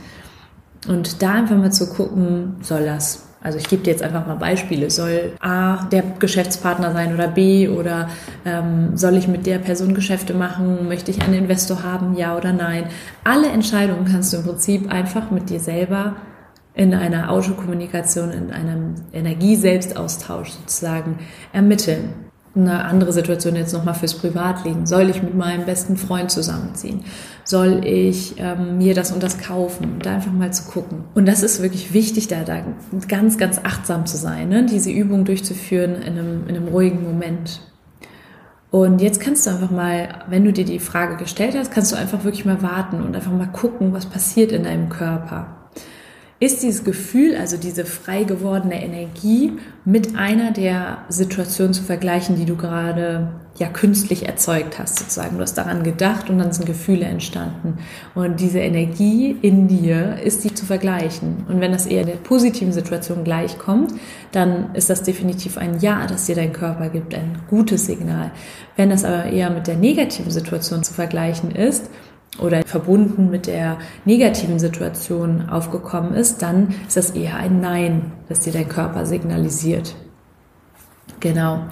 Und 0.87 1.21
da 1.21 1.33
einfach 1.33 1.57
mal 1.57 1.71
zu 1.71 1.89
gucken, 1.89 2.57
soll 2.61 2.85
das 2.85 3.29
also 3.41 3.57
ich 3.57 3.69
gebe 3.69 3.83
dir 3.83 3.91
jetzt 3.91 4.03
einfach 4.03 4.27
mal 4.27 4.35
Beispiele. 4.35 4.89
Soll 4.89 5.33
A 5.39 5.85
der 5.85 6.03
Geschäftspartner 6.19 6.91
sein 6.91 7.13
oder 7.13 7.29
B 7.29 7.69
oder 7.69 8.09
ähm, 8.45 8.97
soll 8.97 9.15
ich 9.15 9.27
mit 9.27 9.45
der 9.45 9.59
Person 9.59 9.93
Geschäfte 9.93 10.33
machen? 10.33 10.87
Möchte 10.89 11.11
ich 11.11 11.21
einen 11.21 11.35
Investor 11.35 11.83
haben? 11.83 12.17
Ja 12.17 12.35
oder 12.35 12.51
nein? 12.51 12.85
Alle 13.23 13.47
Entscheidungen 13.47 14.05
kannst 14.05 14.33
du 14.33 14.37
im 14.37 14.43
Prinzip 14.43 14.91
einfach 14.91 15.31
mit 15.31 15.49
dir 15.49 15.61
selber 15.61 16.17
in 16.79 16.93
einer 16.93 17.29
Autokommunikation, 17.29 18.31
in 18.31 18.51
einem 18.51 18.95
Energieselbstaustausch 19.11 20.51
sozusagen 20.51 21.19
ermitteln. 21.51 22.13
Eine 22.55 22.85
andere 22.85 23.11
Situation 23.11 23.57
jetzt 23.57 23.73
nochmal 23.73 23.95
fürs 23.95 24.13
Privatleben. 24.13 24.85
Soll 24.85 25.09
ich 25.09 25.21
mit 25.21 25.35
meinem 25.35 25.65
besten 25.65 25.97
Freund 25.97 26.31
zusammenziehen? 26.31 27.01
Soll 27.43 27.81
ich 27.85 28.35
ähm, 28.37 28.77
mir 28.77 28.93
das 28.93 29.11
und 29.11 29.21
das 29.21 29.39
kaufen? 29.39 29.99
Da 30.01 30.15
einfach 30.15 30.31
mal 30.31 30.53
zu 30.53 30.71
gucken. 30.71 31.03
Und 31.15 31.27
das 31.27 31.43
ist 31.43 31.61
wirklich 31.61 31.93
wichtig, 31.93 32.29
da, 32.29 32.43
da 32.43 32.63
ganz, 33.09 33.37
ganz 33.37 33.59
achtsam 33.61 34.05
zu 34.05 34.15
sein, 34.15 34.47
ne? 34.47 34.65
diese 34.65 34.89
Übung 34.89 35.25
durchzuführen 35.25 35.95
in 35.95 36.17
einem, 36.17 36.47
in 36.47 36.55
einem 36.55 36.69
ruhigen 36.69 37.03
Moment. 37.03 37.59
Und 38.71 39.01
jetzt 39.01 39.19
kannst 39.19 39.45
du 39.45 39.49
einfach 39.49 39.71
mal, 39.71 40.23
wenn 40.29 40.45
du 40.45 40.53
dir 40.53 40.65
die 40.65 40.79
Frage 40.79 41.17
gestellt 41.17 41.55
hast, 41.57 41.71
kannst 41.71 41.91
du 41.91 41.97
einfach 41.97 42.23
wirklich 42.23 42.45
mal 42.45 42.61
warten 42.61 43.01
und 43.01 43.17
einfach 43.17 43.33
mal 43.33 43.47
gucken, 43.47 43.91
was 43.91 44.05
passiert 44.05 44.53
in 44.53 44.63
deinem 44.63 44.87
Körper 44.87 45.58
ist 46.41 46.63
dieses 46.63 46.85
Gefühl, 46.85 47.35
also 47.35 47.57
diese 47.57 47.85
frei 47.85 48.23
gewordene 48.23 48.81
Energie, 48.81 49.51
mit 49.83 50.15
einer 50.15 50.51
der 50.51 50.99
Situationen 51.09 51.73
zu 51.73 51.83
vergleichen, 51.83 52.37
die 52.37 52.45
du 52.45 52.55
gerade 52.55 53.29
ja 53.57 53.67
künstlich 53.67 54.25
erzeugt 54.25 54.79
hast, 54.79 54.99
sozusagen. 54.99 55.35
Du 55.35 55.41
hast 55.41 55.55
daran 55.55 55.83
gedacht 55.83 56.29
und 56.29 56.37
dann 56.39 56.53
sind 56.53 56.65
Gefühle 56.65 57.05
entstanden. 57.05 57.79
Und 58.15 58.39
diese 58.39 58.59
Energie 58.59 59.35
in 59.41 59.67
dir 59.67 60.17
ist 60.23 60.45
die 60.45 60.53
zu 60.53 60.65
vergleichen. 60.65 61.45
Und 61.49 61.59
wenn 61.59 61.73
das 61.73 61.85
eher 61.85 62.05
der 62.05 62.13
positiven 62.13 62.71
Situation 62.71 63.25
gleichkommt, 63.25 63.93
dann 64.31 64.73
ist 64.75 64.89
das 64.89 65.03
definitiv 65.03 65.57
ein 65.57 65.79
Ja, 65.81 66.07
das 66.07 66.25
dir 66.25 66.35
dein 66.35 66.53
Körper 66.53 66.87
gibt, 66.87 67.13
ein 67.13 67.39
gutes 67.49 67.85
Signal. 67.85 68.31
Wenn 68.77 68.91
das 68.91 69.03
aber 69.03 69.25
eher 69.25 69.49
mit 69.49 69.67
der 69.67 69.75
negativen 69.75 70.31
Situation 70.31 70.83
zu 70.83 70.93
vergleichen 70.93 71.51
ist, 71.51 71.89
oder 72.37 72.61
verbunden 72.63 73.29
mit 73.29 73.47
der 73.47 73.77
negativen 74.05 74.59
Situation 74.59 75.49
aufgekommen 75.49 76.13
ist, 76.13 76.41
dann 76.41 76.75
ist 76.87 76.95
das 76.95 77.11
eher 77.11 77.35
ein 77.37 77.59
Nein, 77.59 78.11
das 78.29 78.41
dir 78.41 78.53
dein 78.53 78.69
Körper 78.69 79.05
signalisiert. 79.05 79.95
Genau. 81.19 81.63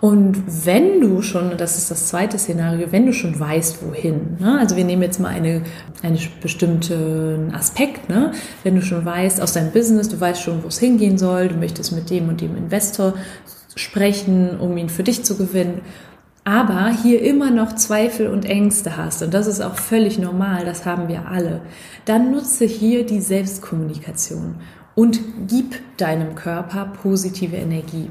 Und 0.00 0.66
wenn 0.66 1.00
du 1.00 1.22
schon, 1.22 1.56
das 1.56 1.78
ist 1.78 1.88
das 1.88 2.08
zweite 2.08 2.36
Szenario, 2.36 2.90
wenn 2.90 3.06
du 3.06 3.12
schon 3.12 3.38
weißt, 3.38 3.86
wohin, 3.86 4.36
ne? 4.40 4.58
also 4.58 4.74
wir 4.74 4.84
nehmen 4.84 5.02
jetzt 5.02 5.20
mal 5.20 5.28
eine, 5.28 5.62
einen 6.02 6.18
bestimmten 6.40 7.54
Aspekt, 7.54 8.08
ne? 8.08 8.32
wenn 8.64 8.74
du 8.74 8.82
schon 8.82 9.04
weißt 9.04 9.40
aus 9.40 9.52
deinem 9.52 9.70
Business, 9.70 10.08
du 10.08 10.20
weißt 10.20 10.42
schon, 10.42 10.64
wo 10.64 10.68
es 10.68 10.80
hingehen 10.80 11.18
soll, 11.18 11.48
du 11.48 11.54
möchtest 11.54 11.92
mit 11.92 12.10
dem 12.10 12.28
und 12.28 12.40
dem 12.40 12.56
Investor 12.56 13.14
sprechen, 13.76 14.58
um 14.58 14.76
ihn 14.76 14.88
für 14.88 15.04
dich 15.04 15.24
zu 15.24 15.36
gewinnen 15.36 15.82
aber 16.44 16.88
hier 16.88 17.22
immer 17.22 17.50
noch 17.50 17.74
Zweifel 17.74 18.28
und 18.28 18.44
Ängste 18.44 18.96
hast, 18.96 19.22
und 19.22 19.32
das 19.32 19.46
ist 19.46 19.60
auch 19.60 19.76
völlig 19.76 20.18
normal, 20.18 20.64
das 20.64 20.84
haben 20.84 21.08
wir 21.08 21.28
alle, 21.28 21.60
dann 22.04 22.32
nutze 22.32 22.64
hier 22.64 23.06
die 23.06 23.20
Selbstkommunikation 23.20 24.56
und 24.94 25.20
gib 25.46 25.80
deinem 25.96 26.34
Körper 26.34 26.92
positive 27.02 27.56
Energie. 27.56 28.10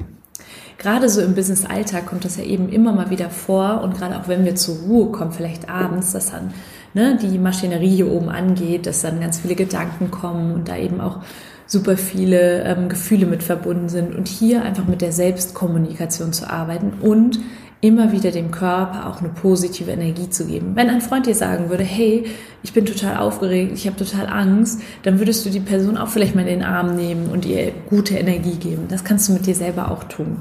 Gerade 0.77 1.09
so 1.09 1.21
im 1.21 1.35
Business-Alltag 1.35 2.07
kommt 2.07 2.25
das 2.25 2.37
ja 2.37 2.43
eben 2.43 2.69
immer 2.69 2.91
mal 2.91 3.11
wieder 3.11 3.29
vor 3.29 3.81
und 3.83 3.97
gerade 3.97 4.17
auch 4.17 4.27
wenn 4.27 4.45
wir 4.45 4.55
zur 4.55 4.77
Ruhe 4.77 5.11
kommen, 5.11 5.31
vielleicht 5.31 5.69
abends, 5.69 6.13
dass 6.13 6.31
dann 6.31 6.53
ne, 6.93 7.19
die 7.21 7.37
Maschinerie 7.37 7.97
hier 7.97 8.11
oben 8.11 8.29
angeht, 8.29 8.87
dass 8.87 9.01
dann 9.01 9.19
ganz 9.19 9.39
viele 9.39 9.55
Gedanken 9.55 10.09
kommen 10.09 10.55
und 10.55 10.69
da 10.69 10.77
eben 10.77 10.99
auch 10.99 11.19
super 11.67 11.97
viele 11.97 12.63
ähm, 12.63 12.89
Gefühle 12.89 13.27
mit 13.27 13.43
verbunden 13.43 13.89
sind 13.89 14.15
und 14.15 14.27
hier 14.27 14.63
einfach 14.63 14.87
mit 14.87 15.01
der 15.01 15.11
Selbstkommunikation 15.11 16.33
zu 16.33 16.49
arbeiten 16.49 16.93
und 17.01 17.39
immer 17.81 18.11
wieder 18.11 18.29
dem 18.29 18.51
Körper 18.51 19.09
auch 19.09 19.19
eine 19.19 19.29
positive 19.29 19.89
Energie 19.89 20.29
zu 20.29 20.45
geben. 20.45 20.75
Wenn 20.75 20.89
ein 20.89 21.01
Freund 21.01 21.25
dir 21.25 21.33
sagen 21.33 21.69
würde, 21.69 21.83
hey, 21.83 22.25
ich 22.61 22.73
bin 22.73 22.85
total 22.85 23.17
aufgeregt, 23.17 23.71
ich 23.73 23.87
habe 23.87 23.97
total 23.97 24.27
Angst, 24.27 24.81
dann 25.01 25.17
würdest 25.17 25.45
du 25.45 25.49
die 25.49 25.59
Person 25.59 25.97
auch 25.97 26.07
vielleicht 26.07 26.35
mal 26.35 26.41
in 26.41 26.59
den 26.59 26.63
Arm 26.63 26.95
nehmen 26.95 27.27
und 27.27 27.43
ihr 27.45 27.71
gute 27.89 28.15
Energie 28.15 28.55
geben. 28.55 28.85
Das 28.87 29.03
kannst 29.03 29.27
du 29.27 29.33
mit 29.33 29.47
dir 29.47 29.55
selber 29.55 29.89
auch 29.89 30.03
tun. 30.03 30.37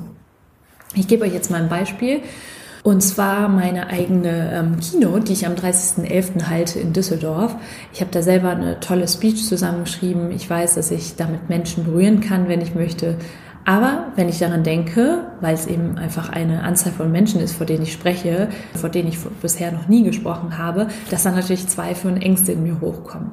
Ich 0.95 1.09
gebe 1.09 1.25
euch 1.25 1.33
jetzt 1.33 1.51
mal 1.51 1.63
ein 1.63 1.69
Beispiel. 1.71 2.21
Und 2.83 3.03
zwar 3.03 3.49
meine 3.49 3.89
eigene 3.89 4.53
ähm, 4.55 4.77
Keynote, 4.81 5.25
die 5.25 5.35
ich 5.35 5.47
am 5.47 5.53
30.11. 5.53 6.49
halte 6.49 6.79
in 6.79 6.95
Düsseldorf. 6.95 7.55
Ich 7.93 8.01
habe 8.01 8.11
da 8.11 8.23
selber 8.23 8.51
eine 8.51 8.81
tolle 8.81 9.07
Speech 9.07 9.45
zusammengeschrieben. 9.45 10.31
Ich 10.31 10.49
weiß, 10.49 10.77
dass 10.77 10.91
ich 10.91 11.17
damit 11.17 11.51
Menschen 11.51 11.85
berühren 11.85 12.21
kann, 12.21 12.49
wenn 12.49 12.63
ich 12.63 12.75
möchte. 12.75 13.17
Aber 13.71 14.09
wenn 14.17 14.29
ich 14.29 14.41
daran 14.41 14.65
denke, 14.65 15.29
weil 15.41 15.55
es 15.55 15.69
eben 15.69 15.97
einfach 15.97 16.29
eine 16.29 16.65
Anzahl 16.65 16.91
von 16.91 17.13
Menschen 17.13 17.41
ist, 17.41 17.55
vor 17.55 17.67
denen 17.67 17.85
ich 17.85 17.93
spreche, 17.93 18.49
vor 18.75 18.89
denen 18.89 19.09
ich 19.09 19.19
bisher 19.41 19.71
noch 19.71 19.87
nie 19.87 20.03
gesprochen 20.03 20.59
habe, 20.59 20.89
dass 21.09 21.23
dann 21.23 21.37
natürlich 21.37 21.69
Zweifel 21.69 22.11
und 22.11 22.21
Ängste 22.21 22.51
in 22.51 22.65
mir 22.65 22.81
hochkommen. 22.81 23.31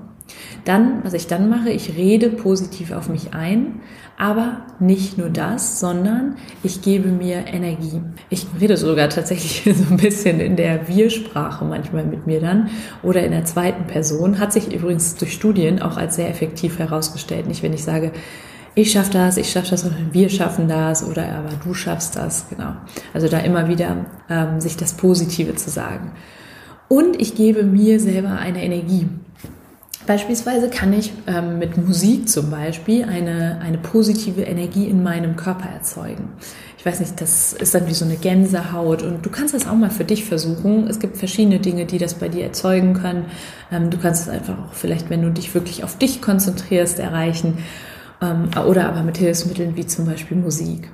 Dann, 0.63 1.03
was 1.03 1.13
ich 1.13 1.25
dann 1.25 1.49
mache, 1.49 1.71
ich 1.71 1.97
rede 1.97 2.29
positiv 2.29 2.91
auf 2.91 3.09
mich 3.09 3.33
ein, 3.33 3.79
aber 4.15 4.61
nicht 4.79 5.17
nur 5.17 5.31
das, 5.31 5.79
sondern 5.79 6.35
ich 6.61 6.83
gebe 6.83 7.07
mir 7.07 7.47
Energie. 7.47 8.03
Ich 8.29 8.45
rede 8.61 8.77
sogar 8.77 9.09
tatsächlich 9.09 9.75
so 9.75 9.91
ein 9.91 9.97
bisschen 9.97 10.39
in 10.39 10.55
der 10.55 10.87
Wir-Sprache 10.87 11.65
manchmal 11.65 12.05
mit 12.05 12.27
mir 12.27 12.41
dann 12.41 12.69
oder 13.01 13.23
in 13.23 13.31
der 13.31 13.45
zweiten 13.45 13.87
Person. 13.87 14.37
Hat 14.37 14.53
sich 14.53 14.71
übrigens 14.71 15.15
durch 15.15 15.33
Studien 15.33 15.81
auch 15.81 15.97
als 15.97 16.15
sehr 16.15 16.29
effektiv 16.29 16.77
herausgestellt. 16.77 17.47
Nicht, 17.47 17.63
wenn 17.63 17.73
ich 17.73 17.83
sage, 17.83 18.11
ich 18.77 18.91
schaffe 18.91 19.11
das, 19.11 19.37
ich 19.37 19.49
schaffe 19.49 19.71
das, 19.71 19.81
sondern 19.81 20.13
wir 20.13 20.29
schaffen 20.29 20.67
das 20.67 21.03
oder 21.03 21.27
aber 21.29 21.49
du 21.63 21.73
schaffst 21.73 22.15
das, 22.15 22.45
genau. 22.47 22.73
Also 23.11 23.27
da 23.27 23.39
immer 23.39 23.67
wieder 23.67 24.05
ähm, 24.29 24.61
sich 24.61 24.77
das 24.77 24.93
Positive 24.93 25.55
zu 25.55 25.71
sagen. 25.71 26.11
Und 26.87 27.19
ich 27.19 27.33
gebe 27.33 27.63
mir 27.63 27.99
selber 27.99 28.33
eine 28.33 28.63
Energie. 28.63 29.07
Beispielsweise 30.05 30.69
kann 30.69 30.93
ich 30.93 31.11
ähm, 31.25 31.57
mit 31.57 31.75
Musik 31.75 32.29
zum 32.29 32.51
Beispiel 32.51 33.05
eine, 33.05 33.59
eine 33.63 33.79
positive 33.79 34.43
Energie 34.43 34.85
in 34.85 35.01
meinem 35.01 35.37
Körper 35.37 35.67
erzeugen. 35.69 36.29
Ich 36.77 36.85
weiß 36.85 36.99
nicht, 36.99 37.19
das 37.19 37.53
ist 37.53 37.73
dann 37.73 37.87
wie 37.87 37.95
so 37.95 38.05
eine 38.05 38.17
Gänsehaut 38.17 39.01
und 39.01 39.25
du 39.25 39.31
kannst 39.31 39.55
das 39.55 39.67
auch 39.67 39.73
mal 39.73 39.89
für 39.89 40.05
dich 40.05 40.23
versuchen. 40.23 40.87
Es 40.87 40.99
gibt 40.99 41.17
verschiedene 41.17 41.59
Dinge, 41.59 41.87
die 41.87 41.97
das 41.97 42.13
bei 42.13 42.29
dir 42.29 42.43
erzeugen 42.43 42.93
können. 42.93 43.25
Ähm, 43.71 43.89
du 43.89 43.97
kannst 43.97 44.21
es 44.21 44.29
einfach 44.29 44.53
auch 44.59 44.73
vielleicht, 44.73 45.09
wenn 45.09 45.23
du 45.23 45.31
dich 45.31 45.55
wirklich 45.55 45.83
auf 45.83 45.97
dich 45.97 46.21
konzentrierst, 46.21 46.99
erreichen 46.99 47.57
ähm, 48.21 48.49
oder 48.67 48.89
aber 48.89 49.03
mit 49.03 49.17
Hilfsmitteln 49.17 49.75
wie 49.75 49.85
zum 49.85 50.05
Beispiel 50.05 50.37
Musik. 50.37 50.89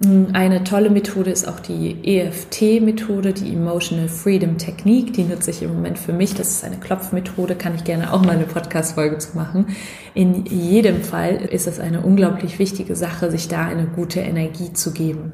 Mm, 0.00 0.26
eine 0.32 0.62
tolle 0.62 0.90
Methode 0.90 1.30
ist 1.30 1.48
auch 1.48 1.58
die 1.58 1.96
EFT-Methode, 2.04 3.32
die 3.32 3.52
Emotional 3.52 4.08
Freedom 4.08 4.56
Technique. 4.56 5.12
Die 5.12 5.24
nutze 5.24 5.50
ich 5.50 5.62
im 5.62 5.74
Moment 5.74 5.98
für 5.98 6.12
mich. 6.12 6.34
Das 6.34 6.50
ist 6.50 6.64
eine 6.64 6.76
Klopfmethode, 6.76 7.56
kann 7.56 7.74
ich 7.74 7.84
gerne 7.84 8.12
auch 8.12 8.24
mal 8.24 8.36
eine 8.36 8.44
Podcast-Folge 8.44 9.18
zu 9.18 9.36
machen. 9.36 9.66
In 10.14 10.46
jedem 10.46 11.02
Fall 11.02 11.36
ist 11.36 11.66
es 11.66 11.80
eine 11.80 12.02
unglaublich 12.02 12.58
wichtige 12.58 12.94
Sache, 12.94 13.30
sich 13.30 13.48
da 13.48 13.66
eine 13.66 13.86
gute 13.86 14.20
Energie 14.20 14.72
zu 14.72 14.92
geben. 14.92 15.32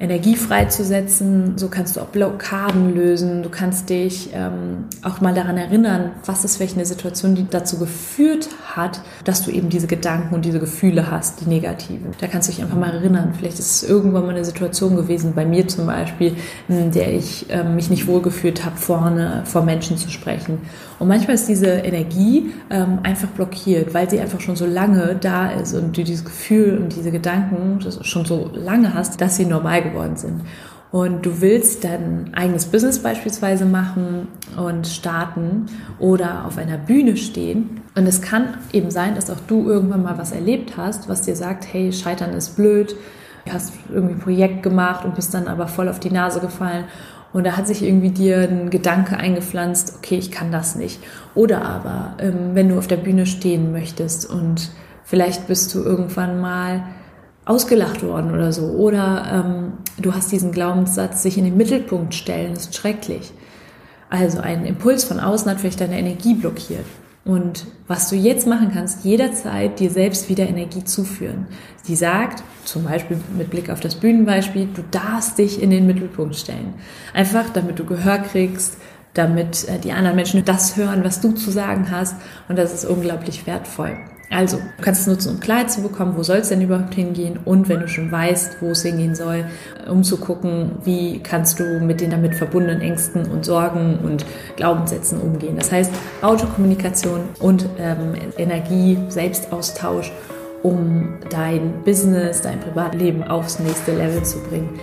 Energie 0.00 0.36
freizusetzen. 0.36 1.58
So 1.58 1.68
kannst 1.68 1.96
du 1.96 2.00
auch 2.00 2.06
Blockaden 2.06 2.94
lösen. 2.94 3.42
Du 3.42 3.48
kannst 3.48 3.90
dich 3.90 4.30
ähm, 4.32 4.84
auch 5.02 5.20
mal 5.20 5.34
daran 5.34 5.58
erinnern, 5.58 6.12
was 6.24 6.44
ist 6.44 6.60
welche 6.60 6.84
Situation, 6.86 7.34
die 7.34 7.46
dazu 7.50 7.78
geführt 7.78 8.48
hat, 8.76 9.00
dass 9.24 9.42
du 9.42 9.50
eben 9.50 9.68
diese 9.68 9.86
Gedanken 9.86 10.34
und 10.34 10.44
diese 10.44 10.60
Gefühle 10.60 11.10
hast, 11.10 11.40
die 11.40 11.48
negativen. 11.48 12.12
Da 12.20 12.26
kannst 12.26 12.48
du 12.48 12.52
dich 12.52 12.62
einfach 12.62 12.76
mal 12.76 12.92
erinnern. 12.92 13.34
Vielleicht 13.36 13.58
ist 13.58 13.82
es 13.82 13.88
irgendwann 13.88 14.24
mal 14.24 14.30
eine 14.30 14.44
Situation 14.44 14.96
gewesen, 14.96 15.34
bei 15.34 15.44
mir 15.44 15.66
zum 15.68 15.86
Beispiel, 15.86 16.36
in 16.68 16.90
der 16.90 17.12
ich 17.12 17.46
ähm, 17.50 17.74
mich 17.74 17.90
nicht 17.90 18.06
wohlgefühlt 18.06 18.64
habe, 18.64 18.76
vorne 18.76 19.42
vor 19.44 19.62
Menschen 19.62 19.96
zu 19.96 20.10
sprechen. 20.10 20.58
Und 20.98 21.08
manchmal 21.08 21.34
ist 21.34 21.48
diese 21.48 21.68
Energie 21.68 22.52
ähm, 22.70 23.00
einfach 23.02 23.28
blockiert, 23.28 23.94
weil 23.94 24.10
sie 24.10 24.20
einfach 24.20 24.40
schon 24.40 24.56
so 24.56 24.66
lange 24.66 25.16
da 25.20 25.50
ist 25.50 25.74
und 25.74 25.96
du 25.96 26.02
dieses 26.02 26.24
Gefühl 26.24 26.78
und 26.78 26.94
diese 26.94 27.10
Gedanken 27.10 27.80
schon 28.02 28.24
so 28.24 28.50
lange 28.54 28.94
hast, 28.94 29.20
dass 29.20 29.36
sie 29.36 29.44
normal 29.44 29.82
geworden 29.82 30.16
sind. 30.16 30.42
Und 30.90 31.26
du 31.26 31.42
willst 31.42 31.84
dein 31.84 32.32
eigenes 32.34 32.66
Business 32.66 33.02
beispielsweise 33.02 33.66
machen 33.66 34.28
und 34.56 34.86
starten 34.86 35.66
oder 35.98 36.46
auf 36.46 36.56
einer 36.56 36.78
Bühne 36.78 37.18
stehen. 37.18 37.82
Und 37.94 38.06
es 38.06 38.22
kann 38.22 38.54
eben 38.72 38.90
sein, 38.90 39.14
dass 39.14 39.28
auch 39.30 39.40
du 39.46 39.68
irgendwann 39.68 40.02
mal 40.02 40.16
was 40.16 40.32
erlebt 40.32 40.78
hast, 40.78 41.08
was 41.08 41.22
dir 41.22 41.36
sagt, 41.36 41.66
hey, 41.70 41.92
Scheitern 41.92 42.32
ist 42.32 42.56
blöd, 42.56 42.96
du 43.44 43.52
hast 43.52 43.74
irgendwie 43.92 44.14
ein 44.14 44.20
Projekt 44.20 44.62
gemacht 44.62 45.04
und 45.04 45.14
bist 45.14 45.34
dann 45.34 45.46
aber 45.46 45.68
voll 45.68 45.88
auf 45.88 46.00
die 46.00 46.10
Nase 46.10 46.40
gefallen 46.40 46.84
Und 47.34 47.44
da 47.44 47.56
hat 47.56 47.66
sich 47.66 47.82
irgendwie 47.82 48.10
dir 48.10 48.48
ein 48.48 48.70
Gedanke 48.70 49.18
eingepflanzt, 49.18 49.94
okay, 49.98 50.16
ich 50.16 50.30
kann 50.30 50.50
das 50.50 50.74
nicht. 50.74 51.00
Oder 51.34 51.62
aber, 51.62 52.14
ähm, 52.18 52.54
wenn 52.54 52.70
du 52.70 52.78
auf 52.78 52.86
der 52.86 52.96
Bühne 52.96 53.26
stehen 53.26 53.72
möchtest 53.72 54.28
und 54.28 54.70
vielleicht 55.04 55.46
bist 55.48 55.74
du 55.74 55.82
irgendwann 55.82 56.40
mal 56.40 56.84
ausgelacht 57.48 58.02
worden 58.02 58.32
oder 58.32 58.52
so. 58.52 58.66
Oder 58.66 59.44
ähm, 59.46 59.72
du 60.00 60.14
hast 60.14 60.30
diesen 60.30 60.52
Glaubenssatz, 60.52 61.22
sich 61.22 61.38
in 61.38 61.44
den 61.44 61.56
Mittelpunkt 61.56 62.14
stellen, 62.14 62.52
ist 62.52 62.74
schrecklich. 62.74 63.32
Also 64.10 64.40
ein 64.40 64.66
Impuls 64.66 65.04
von 65.04 65.18
außen 65.18 65.50
hat 65.50 65.60
vielleicht 65.60 65.80
deine 65.80 65.98
Energie 65.98 66.34
blockiert. 66.34 66.84
Und 67.24 67.66
was 67.86 68.08
du 68.08 68.16
jetzt 68.16 68.46
machen 68.46 68.70
kannst, 68.72 69.04
jederzeit 69.04 69.80
dir 69.80 69.90
selbst 69.90 70.28
wieder 70.28 70.48
Energie 70.48 70.84
zuführen. 70.84 71.46
Die 71.86 71.96
sagt, 71.96 72.42
zum 72.64 72.84
Beispiel 72.84 73.18
mit 73.36 73.50
Blick 73.50 73.70
auf 73.70 73.80
das 73.80 73.96
Bühnenbeispiel, 73.96 74.68
du 74.72 74.82
darfst 74.90 75.38
dich 75.38 75.62
in 75.62 75.70
den 75.70 75.86
Mittelpunkt 75.86 76.36
stellen. 76.36 76.74
Einfach, 77.12 77.50
damit 77.50 77.78
du 77.78 77.84
Gehör 77.84 78.18
kriegst, 78.18 78.76
damit 79.14 79.68
äh, 79.68 79.78
die 79.78 79.92
anderen 79.92 80.16
Menschen 80.16 80.44
das 80.44 80.76
hören, 80.76 81.02
was 81.02 81.20
du 81.20 81.32
zu 81.32 81.50
sagen 81.50 81.90
hast. 81.90 82.16
Und 82.48 82.58
das 82.58 82.72
ist 82.72 82.84
unglaublich 82.84 83.46
wertvoll. 83.46 83.96
Also, 84.30 84.58
du 84.58 84.82
kannst 84.82 85.02
es 85.02 85.06
nutzen, 85.06 85.34
um 85.34 85.40
Klarheit 85.40 85.70
zu 85.70 85.82
bekommen, 85.82 86.14
wo 86.16 86.22
soll 86.22 86.38
es 86.38 86.50
denn 86.50 86.60
überhaupt 86.60 86.94
hingehen 86.94 87.38
und 87.44 87.68
wenn 87.68 87.80
du 87.80 87.88
schon 87.88 88.12
weißt, 88.12 88.58
wo 88.60 88.70
es 88.70 88.82
hingehen 88.82 89.14
soll, 89.14 89.46
um 89.88 90.04
zu 90.04 90.18
gucken, 90.18 90.72
wie 90.84 91.20
kannst 91.20 91.58
du 91.58 91.80
mit 91.80 92.02
den 92.02 92.10
damit 92.10 92.34
verbundenen 92.34 92.82
Ängsten 92.82 93.26
und 93.26 93.46
Sorgen 93.46 93.98
und 94.04 94.26
Glaubenssätzen 94.56 95.18
umgehen. 95.20 95.56
Das 95.56 95.72
heißt, 95.72 95.90
Autokommunikation 96.20 97.20
und 97.40 97.66
ähm, 97.78 98.14
Energie, 98.36 98.98
Selbstaustausch, 99.08 100.12
um 100.62 101.14
dein 101.30 101.82
Business, 101.84 102.42
dein 102.42 102.60
Privatleben 102.60 103.24
aufs 103.24 103.58
nächste 103.60 103.96
Level 103.96 104.22
zu 104.24 104.40
bringen. 104.40 104.78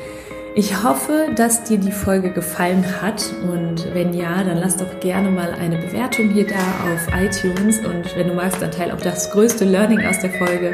Ich 0.58 0.82
hoffe, 0.82 1.32
dass 1.36 1.64
dir 1.64 1.78
die 1.78 1.92
Folge 1.92 2.32
gefallen 2.32 3.02
hat 3.02 3.22
und 3.44 3.94
wenn 3.94 4.14
ja, 4.14 4.42
dann 4.42 4.58
lass 4.58 4.78
doch 4.78 5.02
gerne 5.02 5.30
mal 5.30 5.52
eine 5.52 5.78
Bewertung 5.78 6.30
hier 6.30 6.48
da 6.48 6.56
auf 6.56 7.08
iTunes 7.14 7.80
und 7.80 8.16
wenn 8.16 8.30
du 8.30 8.34
magst, 8.36 8.62
dann 8.62 8.72
teil 8.72 8.92
auch 8.92 9.02
das 9.02 9.32
größte 9.32 9.66
Learning 9.66 10.06
aus 10.06 10.20
der 10.20 10.30
Folge, 10.30 10.74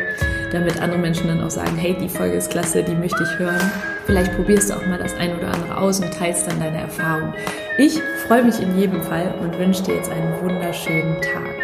damit 0.52 0.80
andere 0.80 1.00
Menschen 1.00 1.30
dann 1.30 1.42
auch 1.42 1.50
sagen, 1.50 1.76
hey, 1.78 1.98
die 2.00 2.10
Folge 2.10 2.36
ist 2.36 2.52
klasse, 2.52 2.84
die 2.84 2.94
möchte 2.94 3.24
ich 3.24 3.40
hören. 3.40 3.72
Vielleicht 4.06 4.36
probierst 4.36 4.70
du 4.70 4.76
auch 4.76 4.86
mal 4.86 5.00
das 5.00 5.16
ein 5.16 5.36
oder 5.36 5.52
andere 5.52 5.76
aus 5.76 6.00
und 6.00 6.14
teilst 6.14 6.48
dann 6.48 6.60
deine 6.60 6.82
Erfahrung. 6.82 7.34
Ich 7.80 8.00
freue 8.28 8.44
mich 8.44 8.62
in 8.62 8.78
jedem 8.78 9.02
Fall 9.02 9.34
und 9.42 9.58
wünsche 9.58 9.82
dir 9.82 9.96
jetzt 9.96 10.12
einen 10.12 10.40
wunderschönen 10.42 11.20
Tag. 11.22 11.61